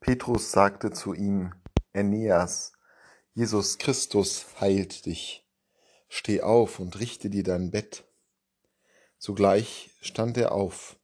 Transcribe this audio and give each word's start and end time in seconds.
Petrus 0.00 0.52
sagte 0.52 0.90
zu 0.90 1.12
ihm, 1.12 1.52
Aeneas, 1.92 2.72
Jesus 3.34 3.78
Christus 3.78 4.46
heilt 4.60 5.06
dich. 5.06 5.44
Steh 6.08 6.40
auf 6.40 6.80
und 6.80 6.98
richte 7.00 7.30
dir 7.30 7.42
dein 7.42 7.70
Bett. 7.70 8.04
Sogleich 9.18 9.90
stand 10.00 10.36
er 10.36 10.52
auf, 10.52 10.96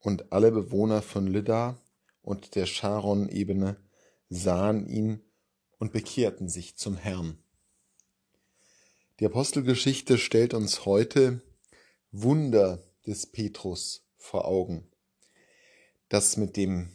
und 0.00 0.32
alle 0.32 0.50
Bewohner 0.50 1.02
von 1.02 1.26
Lydda 1.26 1.78
und 2.22 2.54
der 2.54 2.66
Charon-Ebene 2.66 3.76
sahen 4.28 4.86
ihn 4.86 5.22
und 5.78 5.92
bekehrten 5.92 6.48
sich 6.48 6.76
zum 6.76 6.96
Herrn. 6.96 7.42
Die 9.20 9.26
Apostelgeschichte 9.26 10.18
stellt 10.18 10.54
uns 10.54 10.84
heute 10.84 11.42
Wunder 12.10 12.82
des 13.06 13.26
Petrus 13.26 14.04
vor 14.16 14.46
Augen. 14.46 14.90
Das 16.08 16.36
mit 16.36 16.56
dem 16.56 16.90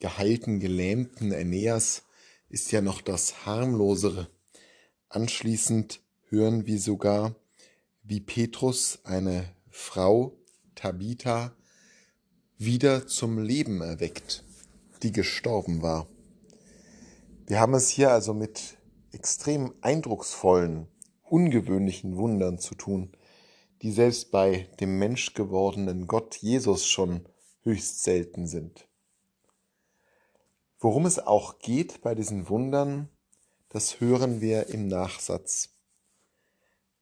geheilten 0.00 0.60
Gelähmten 0.60 1.32
Aeneas 1.32 2.02
ist 2.48 2.72
ja 2.72 2.80
noch 2.80 3.00
das 3.00 3.46
harmlosere. 3.46 4.28
Anschließend 5.08 6.00
hören 6.28 6.66
wir 6.66 6.80
sogar, 6.80 7.34
wie 8.02 8.20
Petrus 8.20 8.98
eine 9.04 9.54
Frau, 9.70 10.36
Tabitha, 10.74 11.54
wieder 12.58 13.06
zum 13.06 13.38
Leben 13.38 13.80
erweckt, 13.80 14.44
die 15.02 15.12
gestorben 15.12 15.82
war. 15.82 16.06
Wir 17.46 17.60
haben 17.60 17.74
es 17.74 17.88
hier 17.88 18.10
also 18.10 18.34
mit 18.34 18.78
extrem 19.12 19.74
eindrucksvollen, 19.80 20.88
ungewöhnlichen 21.22 22.16
Wundern 22.16 22.58
zu 22.58 22.74
tun, 22.74 23.12
die 23.82 23.90
selbst 23.90 24.30
bei 24.30 24.68
dem 24.80 24.98
menschgewordenen 24.98 26.06
Gott 26.06 26.36
Jesus 26.36 26.86
schon 26.86 27.26
höchst 27.62 28.02
selten 28.02 28.46
sind. 28.46 28.88
Worum 30.84 31.06
es 31.06 31.18
auch 31.18 31.60
geht 31.60 32.02
bei 32.02 32.14
diesen 32.14 32.50
Wundern, 32.50 33.08
das 33.70 34.02
hören 34.02 34.42
wir 34.42 34.66
im 34.66 34.86
Nachsatz. 34.86 35.70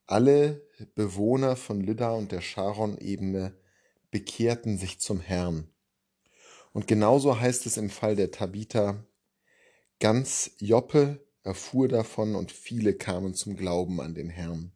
Alle 0.07 0.65
Bewohner 0.95 1.57
von 1.57 1.81
Lydda 1.81 2.13
und 2.13 2.31
der 2.31 2.43
Charon-Ebene 2.43 3.59
bekehrten 4.13 4.79
sich 4.79 5.01
zum 5.01 5.19
Herrn. 5.19 5.69
Und 6.73 6.87
genauso 6.87 7.41
heißt 7.41 7.67
es 7.67 7.77
im 7.77 7.91
Fall 7.91 8.15
der 8.15 8.31
Tabitha, 8.31 9.05
ganz 9.99 10.53
Joppe 10.59 11.19
erfuhr 11.43 11.89
davon 11.89 12.37
und 12.37 12.53
viele 12.53 12.95
kamen 12.95 13.35
zum 13.35 13.57
Glauben 13.57 14.01
an 14.01 14.15
den 14.15 14.29
Herrn. 14.29 14.71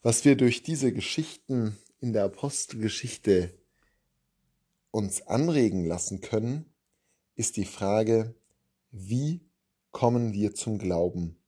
Was 0.00 0.24
wir 0.24 0.36
durch 0.36 0.62
diese 0.62 0.92
Geschichten 0.92 1.76
in 1.98 2.12
der 2.12 2.22
Apostelgeschichte 2.22 3.58
uns 4.92 5.26
anregen 5.26 5.84
lassen 5.84 6.20
können, 6.20 6.69
ist 7.40 7.56
die 7.56 7.64
Frage, 7.64 8.34
wie 8.90 9.40
kommen 9.92 10.34
wir 10.34 10.54
zum 10.54 10.76
Glauben? 10.76 11.38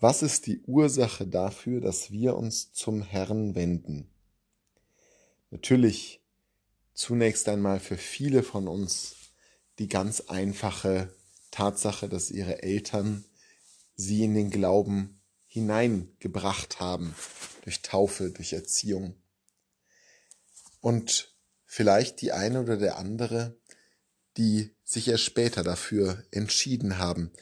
Was 0.00 0.22
ist 0.22 0.48
die 0.48 0.60
Ursache 0.62 1.24
dafür, 1.24 1.80
dass 1.80 2.10
wir 2.10 2.34
uns 2.34 2.72
zum 2.72 3.00
Herrn 3.00 3.54
wenden? 3.54 4.10
Natürlich 5.50 6.20
zunächst 6.94 7.48
einmal 7.48 7.78
für 7.78 7.96
viele 7.96 8.42
von 8.42 8.66
uns 8.66 9.14
die 9.78 9.86
ganz 9.86 10.22
einfache 10.22 11.14
Tatsache, 11.52 12.08
dass 12.08 12.32
ihre 12.32 12.64
Eltern 12.64 13.24
sie 13.94 14.24
in 14.24 14.34
den 14.34 14.50
Glauben 14.50 15.20
hineingebracht 15.46 16.80
haben, 16.80 17.14
durch 17.62 17.82
Taufe, 17.82 18.32
durch 18.32 18.52
Erziehung. 18.52 19.14
Und 20.80 21.32
vielleicht 21.66 22.20
die 22.20 22.32
eine 22.32 22.60
oder 22.60 22.76
der 22.76 22.98
andere, 22.98 23.56
die 24.36 24.74
sich 24.84 25.08
erst 25.08 25.24
später 25.24 25.62
dafür 25.62 26.24
entschieden 26.30 26.98
haben, 26.98 27.32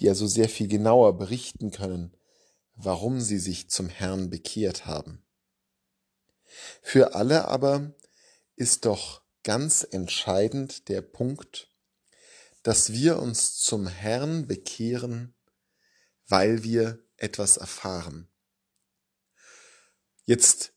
die 0.00 0.08
also 0.08 0.26
sehr 0.26 0.48
viel 0.48 0.68
genauer 0.68 1.18
berichten 1.18 1.70
können, 1.70 2.16
warum 2.74 3.20
sie 3.20 3.38
sich 3.38 3.70
zum 3.70 3.88
Herrn 3.88 4.30
bekehrt 4.30 4.86
haben. 4.86 5.24
Für 6.82 7.14
alle 7.14 7.48
aber 7.48 7.94
ist 8.56 8.84
doch 8.84 9.22
ganz 9.42 9.86
entscheidend 9.90 10.88
der 10.88 11.02
Punkt, 11.02 11.68
dass 12.62 12.92
wir 12.92 13.18
uns 13.18 13.56
zum 13.58 13.86
Herrn 13.86 14.46
bekehren, 14.46 15.34
weil 16.26 16.62
wir 16.62 16.98
etwas 17.16 17.56
erfahren. 17.56 18.28
Jetzt 20.24 20.74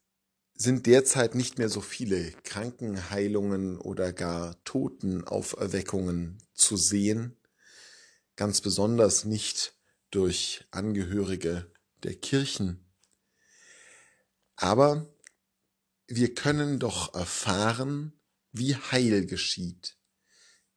sind 0.55 0.85
derzeit 0.85 1.35
nicht 1.35 1.57
mehr 1.57 1.69
so 1.69 1.81
viele 1.81 2.31
Krankenheilungen 2.43 3.79
oder 3.79 4.13
gar 4.13 4.63
Totenauferweckungen 4.63 6.37
zu 6.53 6.77
sehen, 6.77 7.37
ganz 8.35 8.61
besonders 8.61 9.25
nicht 9.25 9.73
durch 10.11 10.65
Angehörige 10.71 11.71
der 12.03 12.15
Kirchen. 12.15 12.85
Aber 14.55 15.13
wir 16.07 16.33
können 16.35 16.79
doch 16.79 17.15
erfahren, 17.15 18.13
wie 18.51 18.75
Heil 18.75 19.25
geschieht, 19.25 19.97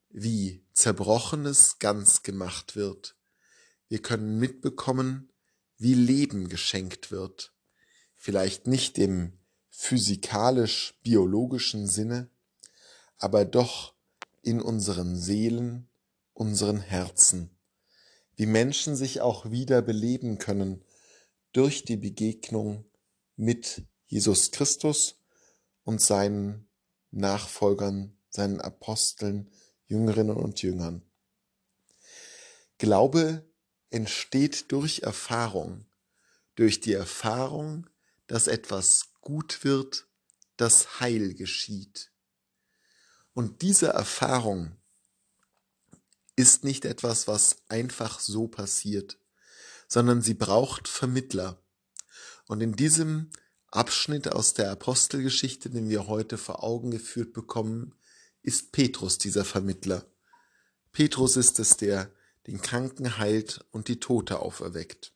wie 0.09 0.65
Zerbrochenes 0.73 1.79
ganz 1.79 2.23
gemacht 2.23 2.75
wird. 2.75 3.17
Wir 3.89 4.01
können 4.01 4.39
mitbekommen, 4.39 5.31
wie 5.77 5.95
Leben 5.95 6.49
geschenkt 6.49 7.11
wird, 7.11 7.53
vielleicht 8.15 8.67
nicht 8.67 8.97
im 8.97 9.39
physikalisch-biologischen 9.79 11.87
Sinne, 11.87 12.31
aber 13.19 13.45
doch 13.45 13.93
in 14.43 14.63
unseren 14.63 15.17
Seelen, 15.17 15.91
unseren 16.33 16.81
Herzen, 16.81 17.51
wie 18.37 18.47
Menschen 18.47 18.97
sich 18.97 19.21
auch 19.21 19.51
wieder 19.51 19.83
beleben 19.83 20.39
können 20.39 20.83
durch 21.53 21.85
die 21.85 21.99
Begegnung 21.99 22.87
mit 23.37 23.83
Jesus 24.07 24.51
Christus 24.51 25.21
und 25.85 26.01
seinen 26.01 26.71
Nachfolgern, 27.11 28.17
seinen 28.31 28.63
Aposteln, 28.63 29.51
Jüngerinnen 29.89 30.37
und 30.37 30.63
Jüngern. 30.63 31.03
Glaube 32.79 33.45
entsteht 33.91 34.73
durch 34.73 35.01
Erfahrung, 35.01 35.85
durch 36.55 36.81
die 36.81 36.95
Erfahrung, 36.95 37.87
dass 38.27 38.47
etwas 38.49 39.11
gut 39.27 39.65
wird, 39.65 40.07
dass 40.57 41.01
Heil 41.01 41.35
geschieht. 41.35 42.13
Und 43.35 43.61
diese 43.61 43.89
Erfahrung 43.89 44.77
ist 46.37 46.63
nicht 46.63 46.85
etwas, 46.85 47.27
was 47.27 47.57
einfach 47.67 48.21
so 48.21 48.47
passiert, 48.47 49.19
sondern 49.89 50.23
sie 50.23 50.35
braucht 50.35 50.87
Vermittler. 50.87 51.61
Und 52.47 52.61
in 52.61 52.77
diesem 52.77 53.33
Abschnitt 53.73 54.29
aus 54.29 54.55
der 54.55 54.71
Apostelgeschichte, 54.71 55.71
den 55.71 55.89
wir 55.89 56.07
heute 56.07 56.39
vor 56.39 56.63
Augen 56.63 56.93
geführt 56.93 57.33
bekommen, 57.33 57.97
ist 58.43 58.71
Petrus 58.71 59.19
dieser 59.19 59.45
Vermittler. 59.45 60.07
Petrus 60.93 61.37
ist 61.37 61.59
es, 61.59 61.77
der 61.77 62.13
den 62.47 62.63
Kranken 62.63 63.19
heilt 63.19 63.65
und 63.73 63.89
die 63.89 63.99
Tote 63.99 64.39
auferweckt. 64.39 65.13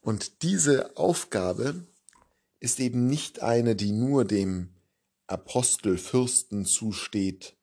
Und 0.00 0.42
diese 0.42 0.96
Aufgabe 0.96 1.87
ist 2.60 2.80
eben 2.80 3.06
nicht 3.06 3.42
eine, 3.42 3.76
die 3.76 3.92
nur 3.92 4.24
dem 4.24 4.74
Apostelfürsten 5.26 6.64
zusteht, 6.64 7.56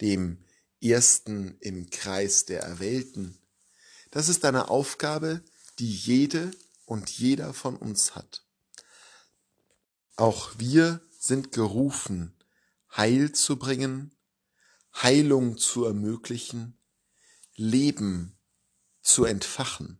dem 0.00 0.44
Ersten 0.80 1.56
im 1.60 1.88
Kreis 1.90 2.44
der 2.44 2.62
Erwählten. 2.62 3.38
Das 4.10 4.28
ist 4.28 4.44
eine 4.44 4.68
Aufgabe, 4.68 5.42
die 5.78 5.90
jede 5.90 6.50
und 6.84 7.10
jeder 7.10 7.52
von 7.52 7.76
uns 7.76 8.14
hat. 8.14 8.44
Auch 10.16 10.52
wir 10.58 11.00
sind 11.18 11.52
gerufen, 11.52 12.34
Heil 12.96 13.32
zu 13.32 13.56
bringen, 13.56 14.14
Heilung 14.94 15.58
zu 15.58 15.84
ermöglichen, 15.84 16.78
Leben 17.54 18.38
zu 19.02 19.24
entfachen. 19.24 19.98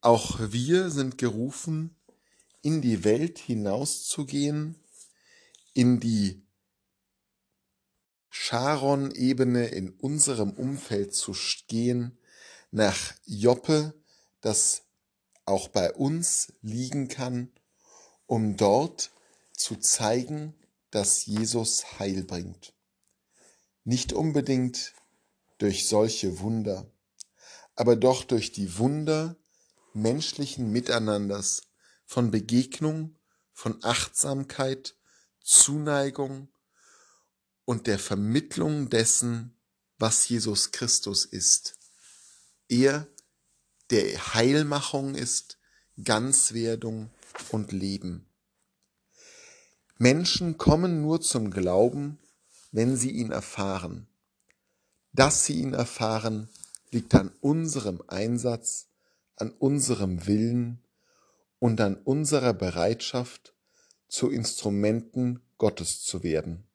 Auch 0.00 0.38
wir 0.40 0.90
sind 0.90 1.16
gerufen, 1.16 1.96
in 2.64 2.80
die 2.80 3.04
Welt 3.04 3.38
hinauszugehen, 3.38 4.74
in 5.74 6.00
die 6.00 6.42
Charon-Ebene 8.30 9.66
in 9.66 9.90
unserem 9.90 10.50
Umfeld 10.52 11.14
zu 11.14 11.34
gehen, 11.68 12.16
nach 12.70 13.12
Joppe, 13.26 13.92
das 14.40 14.82
auch 15.44 15.68
bei 15.68 15.92
uns 15.92 16.54
liegen 16.62 17.08
kann, 17.08 17.52
um 18.26 18.56
dort 18.56 19.12
zu 19.52 19.76
zeigen, 19.76 20.54
dass 20.90 21.26
Jesus 21.26 21.98
Heil 21.98 22.24
bringt. 22.24 22.72
Nicht 23.84 24.14
unbedingt 24.14 24.94
durch 25.58 25.86
solche 25.86 26.40
Wunder, 26.40 26.90
aber 27.76 27.94
doch 27.94 28.24
durch 28.24 28.52
die 28.52 28.78
Wunder 28.78 29.36
menschlichen 29.92 30.72
Miteinanders, 30.72 31.60
von 32.04 32.30
Begegnung, 32.30 33.16
von 33.52 33.82
Achtsamkeit, 33.82 34.96
Zuneigung 35.40 36.48
und 37.64 37.86
der 37.86 37.98
Vermittlung 37.98 38.90
dessen, 38.90 39.56
was 39.98 40.28
Jesus 40.28 40.72
Christus 40.72 41.24
ist. 41.24 41.78
Er, 42.68 43.06
der 43.90 44.34
Heilmachung 44.34 45.14
ist, 45.14 45.58
Ganzwerdung 46.02 47.10
und 47.50 47.72
Leben. 47.72 48.26
Menschen 49.98 50.58
kommen 50.58 51.02
nur 51.02 51.20
zum 51.20 51.50
Glauben, 51.50 52.18
wenn 52.72 52.96
sie 52.96 53.10
ihn 53.10 53.30
erfahren. 53.30 54.08
Dass 55.12 55.46
sie 55.46 55.60
ihn 55.60 55.72
erfahren, 55.72 56.48
liegt 56.90 57.14
an 57.14 57.30
unserem 57.40 58.02
Einsatz, 58.08 58.88
an 59.36 59.52
unserem 59.52 60.26
Willen 60.26 60.83
und 61.64 61.80
an 61.80 61.96
unserer 61.96 62.52
Bereitschaft, 62.52 63.54
zu 64.06 64.30
Instrumenten 64.30 65.40
Gottes 65.56 66.02
zu 66.02 66.22
werden. 66.22 66.68